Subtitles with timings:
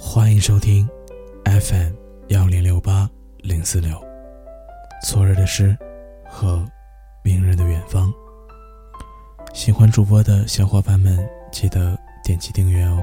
[0.00, 0.88] 欢迎收听
[1.44, 1.92] FM
[2.28, 4.00] 幺零六八零四六，
[5.02, 5.76] 昨日的诗
[6.24, 6.64] 和
[7.24, 8.12] 明日的远方。
[9.52, 13.02] 喜欢主播的小伙伴们，记得点击订阅哦。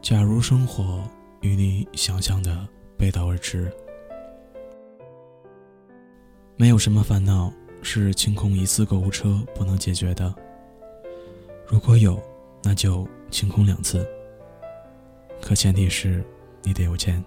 [0.00, 1.02] 假如生活
[1.40, 2.66] 与你想象的
[2.96, 3.70] 背道而驰，
[6.56, 7.52] 没有什么烦恼
[7.82, 10.32] 是清空一次购物车不能解决的。
[11.68, 12.22] 如果有，
[12.62, 14.06] 那就清空两次。
[15.40, 16.24] 可前提是，
[16.62, 17.22] 你得有钱。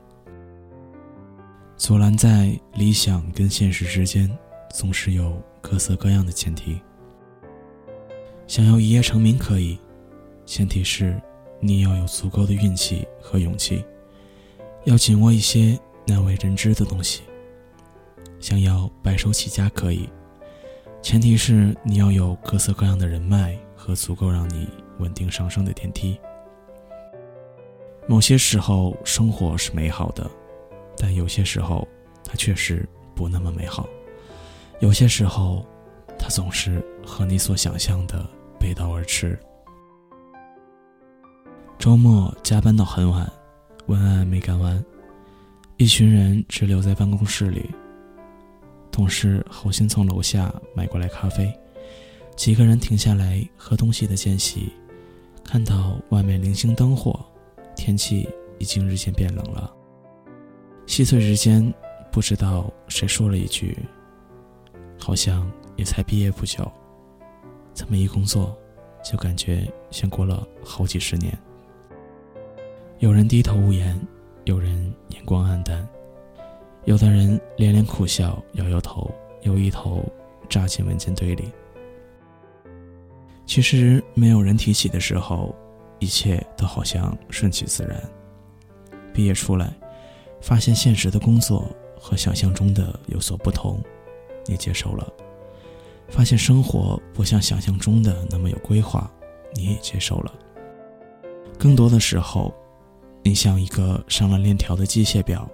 [1.76, 4.30] 阻拦在理想跟现实之间，
[4.74, 6.80] 总是有各色各样的前提。
[8.48, 9.78] 想要一夜成名可以，
[10.46, 11.22] 前提是
[11.60, 13.84] 你要有足够的运气和勇气，
[14.86, 15.78] 要紧握一些
[16.08, 17.24] 难为人知的东西。
[18.40, 20.10] 想要白手起家可以，
[21.02, 23.58] 前提是你要有各色各样的人脉。
[23.80, 26.20] 和足够让你稳定上升的电梯。
[28.06, 30.30] 某些时候，生活是美好的，
[30.98, 31.88] 但有些时候，
[32.26, 33.88] 它确实不那么美好。
[34.82, 35.66] 有些时候，
[36.18, 38.28] 它总是和你所想象的
[38.60, 39.40] 背道而驰。
[41.78, 43.32] 周末加班到很晚，
[43.86, 44.84] 文案没干完，
[45.78, 47.70] 一群人滞留在办公室里。
[48.92, 51.50] 同事好心从楼下买过来咖啡。
[52.40, 54.72] 几个人停下来喝东西的间隙，
[55.44, 57.20] 看到外面零星灯火，
[57.76, 59.70] 天气已经日渐变冷了。
[60.88, 61.62] 细碎之间，
[62.10, 63.78] 不知道谁说了一句
[64.98, 66.72] ：“好像也才毕业不久，
[67.74, 68.58] 这么一工作，
[69.04, 71.38] 就感觉像过了好几十年。”
[73.00, 74.00] 有人低头无言，
[74.46, 75.86] 有人眼光黯淡，
[76.86, 80.02] 有的人连连苦笑，摇摇头，又一头
[80.48, 81.52] 扎进文件堆里。
[83.50, 85.56] 其实没有人提起的时候，
[85.98, 88.00] 一切都好像顺其自然。
[89.12, 89.74] 毕业出来，
[90.40, 91.68] 发现现实的工作
[92.00, 93.82] 和想象中的有所不同，
[94.46, 95.04] 你接受了；
[96.10, 99.10] 发现生活不像想象中的那么有规划，
[99.56, 100.32] 你也接受了。
[101.58, 102.54] 更多的时候，
[103.24, 105.50] 你像一个上了链条的机械表，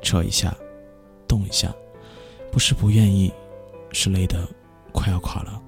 [0.00, 0.56] 扯一下，
[1.26, 1.74] 动一下，
[2.52, 3.32] 不是不愿意，
[3.90, 4.48] 是累得
[4.92, 5.60] 快要垮了。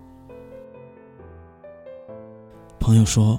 [2.89, 3.39] 朋友说：“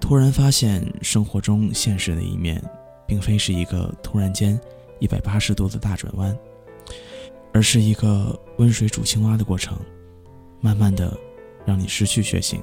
[0.00, 2.64] 突然发现生活中现实的一面，
[3.06, 4.58] 并非是一个突然间
[5.00, 6.34] 一百八十度的大转弯，
[7.52, 9.78] 而是一个温水煮青蛙的过程，
[10.62, 11.14] 慢慢的
[11.66, 12.62] 让你失去血性。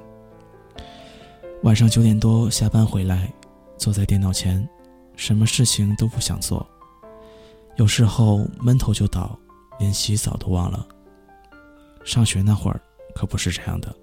[1.62, 3.32] 晚上九点多下班回来，
[3.78, 4.68] 坐在电脑前，
[5.16, 6.68] 什么事情都不想做，
[7.76, 9.38] 有时候闷头就倒，
[9.78, 10.84] 连洗澡都忘了。
[12.04, 12.82] 上学那会儿
[13.14, 13.96] 可不是这样的。”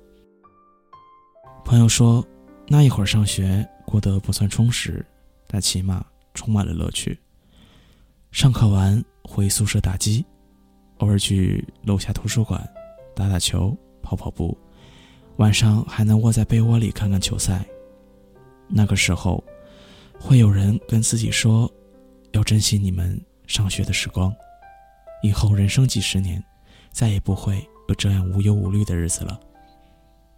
[1.70, 2.26] 朋友说，
[2.66, 5.06] 那一会儿上学过得不算充实，
[5.46, 6.04] 但起码
[6.34, 7.16] 充满了乐趣。
[8.32, 10.26] 上课完回宿舍打机，
[10.98, 12.68] 偶尔去楼下图书馆
[13.14, 13.72] 打打球、
[14.02, 14.58] 跑跑步，
[15.36, 17.64] 晚上还能窝在被窝里看看球赛。
[18.68, 19.40] 那个时候，
[20.18, 21.72] 会有人跟自己说，
[22.32, 23.16] 要珍惜你们
[23.46, 24.34] 上学的时光，
[25.22, 26.42] 以后人生几十年，
[26.90, 29.38] 再也不会有这样无忧无虑的日子了。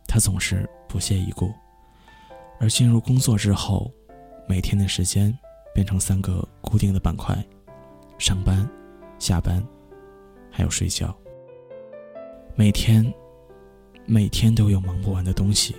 [0.06, 0.68] 他总是。
[0.92, 1.50] 不屑一顾，
[2.60, 3.90] 而进入工作之后，
[4.46, 5.34] 每天的时间
[5.74, 7.34] 变成三个固定的板块：
[8.18, 8.68] 上班、
[9.18, 9.66] 下班，
[10.50, 11.16] 还有睡觉。
[12.54, 13.10] 每天，
[14.04, 15.74] 每天都有忙不完的东西，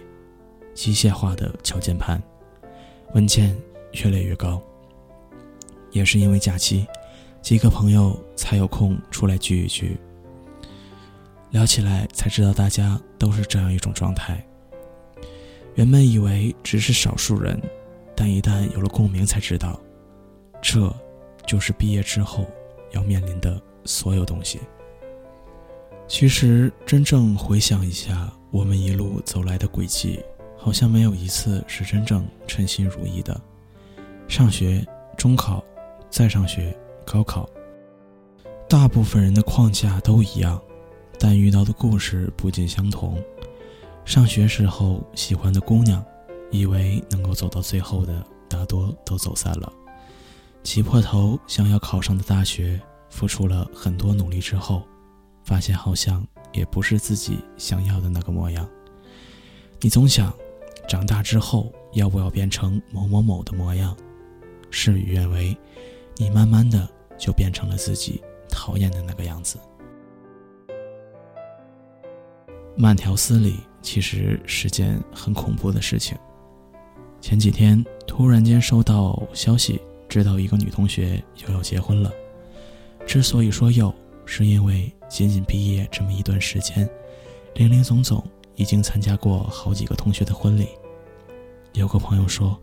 [0.74, 2.20] 机械化的敲键盘，
[3.14, 3.56] 文件
[4.04, 4.60] 越来越高。
[5.92, 6.88] 也是因为假期，
[7.40, 9.96] 几个朋友才有空出来聚一聚。
[11.52, 14.44] 聊起来才知道，大家都是这样一种状态。
[15.76, 17.60] 原本以为只是少数人，
[18.16, 19.80] 但一旦有了共鸣，才知道，
[20.62, 20.94] 这，
[21.48, 22.46] 就是毕业之后
[22.92, 24.60] 要面临的所有东西。
[26.08, 30.20] 其实，真正回想一下，我们一路走来的轨迹，
[30.58, 33.40] 好像没有一次是真正称心如意的。
[34.28, 34.86] 上学、
[35.18, 35.64] 中考，
[36.10, 37.50] 再上学、高考，
[38.70, 40.62] 大部分人的框架都一样，
[41.18, 43.18] 但遇到的故事不尽相同。
[44.06, 46.04] 上学时候喜欢的姑娘，
[46.52, 49.72] 以为能够走到最后的，大多都走散了。
[50.62, 52.80] 挤破头想要考上的大学，
[53.10, 54.84] 付出了很多努力之后，
[55.44, 58.68] 发现好像也不是自己想要的那个模样。
[59.80, 60.34] 你总想，
[60.88, 63.96] 长大之后要不要变成某某某的模样？
[64.70, 65.58] 事与愿违，
[66.18, 69.58] 你慢慢的就变成了自己讨厌的那个样子。
[72.76, 76.18] 慢条斯理其实是件很恐怖的事情。
[77.22, 79.80] 前几天突然间收到消息，
[80.10, 82.12] 知道一个女同学又要结婚了。
[83.06, 83.94] 之所以说又，
[84.26, 86.90] 是因为仅仅毕业这么一段时间，
[87.56, 88.24] 林林总总
[88.56, 90.68] 已经参加过好几个同学的婚礼。
[91.74, 92.60] 有个朋友说，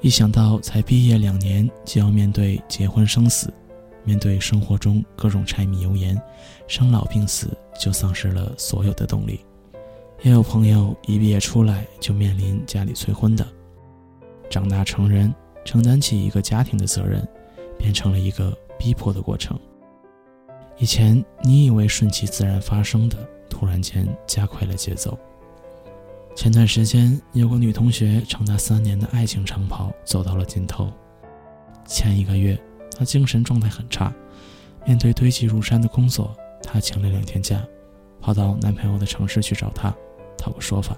[0.00, 3.52] 一想到才毕业两年就要面对结婚生死，
[4.04, 6.20] 面对生活中各种柴米油盐、
[6.68, 9.40] 生老病死，就丧失了所有的动力。
[10.22, 13.46] 也有朋友一毕业出来就面临家里催婚的，
[14.48, 15.34] 长大成人，
[15.64, 17.26] 承担起一个家庭的责任，
[17.78, 19.58] 变成了一个逼迫的过程。
[20.78, 23.16] 以前你以为顺其自然发生的，
[23.48, 25.18] 突然间加快了节奏。
[26.34, 30.92] 前段时间有个女同学，长达三年的爱情长跑走到了尽头。
[31.86, 32.58] 前一个月，
[32.94, 34.12] 他精神状态很差，
[34.86, 37.62] 面对堆积如山的工作，他请了两天假，
[38.20, 39.94] 跑到男朋友的城市去找他，
[40.38, 40.96] 讨个说法。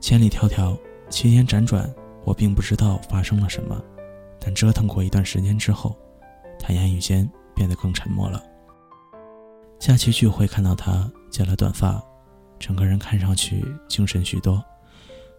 [0.00, 0.78] 千里迢迢，
[1.08, 1.88] 七天辗转，
[2.24, 3.80] 我并不知道发生了什么，
[4.40, 5.96] 但折腾过一段时间之后，
[6.58, 7.30] 他言语间。
[7.56, 8.42] 变得更沉默了。
[9.78, 12.02] 假期聚会看到他剪了短发，
[12.58, 14.60] 整个人看上去精神许多，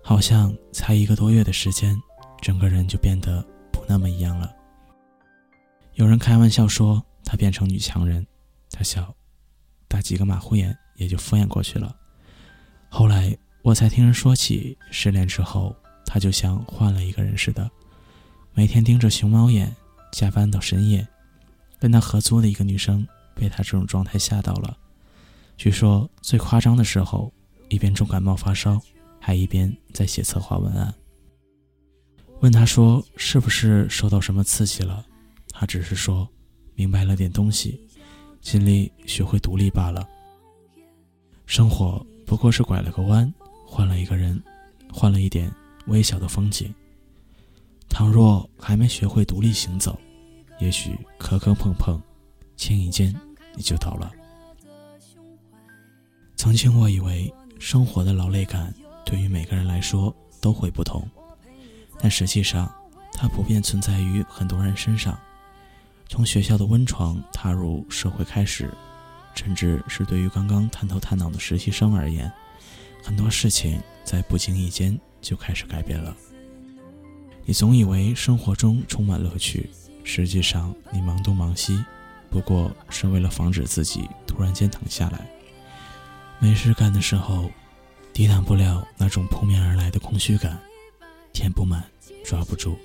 [0.02, 1.94] 好像才一个多月的时间，
[2.42, 4.50] 整个人就变得不那么一样了。
[5.96, 8.26] 有人开玩笑说他变成女强人，
[8.70, 9.16] 他笑，
[9.88, 11.96] 打几个马虎眼也就敷衍过去了。
[12.90, 15.74] 后来我才听人说起，失恋之后
[16.06, 17.72] 他就像换了一个人似的，
[18.54, 19.74] 每天盯着熊猫眼，
[20.12, 21.08] 加班到深夜。
[21.80, 24.78] 跟他合租的一个女生被他这种状态吓到了，
[25.56, 27.32] 据说最夸张的时候，
[27.70, 28.82] 一边重感冒发烧，
[29.22, 30.94] 还一边在写策划文案。
[32.42, 35.06] 问他说是不是受到什么刺激了，
[35.58, 36.28] 他只是说
[36.74, 37.80] 明白了点东西，
[38.42, 40.06] 尽力学会独立罢了。
[41.46, 43.34] 生活不过是拐了个弯，
[43.66, 44.44] 换了一个人，
[44.92, 45.50] 换了一点
[45.88, 46.74] 微小的风景。
[47.88, 49.98] 倘若还没学会独立行走。
[50.60, 52.02] 也许磕磕碰碰，
[52.58, 53.14] 轻易间
[53.56, 54.12] 你就倒了。
[56.36, 58.74] 曾经我以为生活的劳累感
[59.06, 61.10] 对于每个人来说都会不同，
[62.00, 62.70] 但实际上
[63.14, 65.18] 它普遍存在于很多人身上。
[66.08, 68.72] 从学校的温床踏入社会开始，
[69.36, 72.32] 甚至是对于刚刚探头探脑的实习生而言，
[73.04, 76.16] 很多事情在不经意间就开始改变了。
[77.44, 79.70] 你总以为生活中充满乐趣。
[80.08, 81.84] 实际上，你忙东忙西，
[82.30, 85.28] 不过是为了防止自己突然间躺下来。
[86.38, 87.50] 没事干的时候，
[88.14, 90.62] 抵挡不了那种扑面而来的空虚感，
[91.34, 91.84] 填不满，
[92.24, 92.78] 抓不住。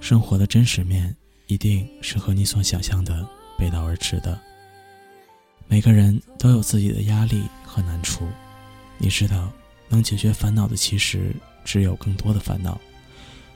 [0.00, 1.14] 生活的真实面
[1.46, 3.26] 一定是和你所想象的
[3.58, 4.38] 背道而驰的。
[5.66, 8.26] 每个人都有自己的压力和难处，
[8.98, 9.50] 你知道，
[9.88, 12.80] 能解决烦恼的其实只有更多的烦恼，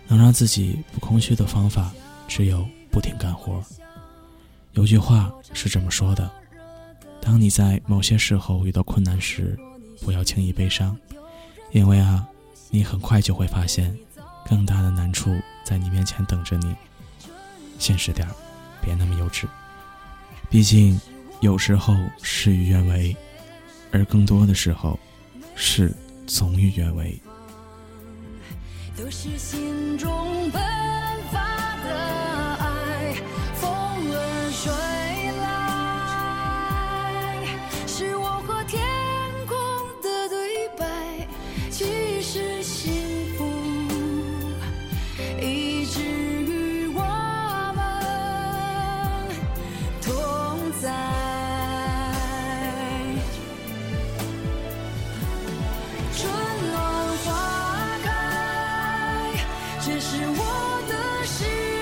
[0.06, 1.92] 能让自己不空虚的方法。
[2.28, 3.64] 只有不停干活。
[4.72, 6.30] 有句话是这么说的：
[7.22, 9.58] 当你在某些时候遇到困难时，
[10.02, 10.94] 不要轻易悲伤，
[11.72, 12.28] 因为啊，
[12.68, 13.98] 你很快就会发现，
[14.46, 15.34] 更大的难处
[15.64, 16.76] 在你面前等着你。
[17.78, 18.34] 现实点儿，
[18.82, 19.46] 别那么幼稚。
[20.50, 21.00] 毕竟，
[21.40, 23.16] 有时候事与愿违，
[23.92, 24.98] 而更多的时候，
[25.54, 25.94] 是
[26.26, 27.18] 总与愿违。
[28.96, 30.50] 都是心中
[59.80, 61.77] 这是我的世界。